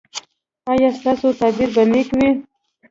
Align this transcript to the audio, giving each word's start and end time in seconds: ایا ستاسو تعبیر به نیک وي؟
ایا 0.71 0.89
ستاسو 0.97 1.27
تعبیر 1.39 1.69
به 1.75 1.83
نیک 1.91 2.09
وي؟ 2.17 2.29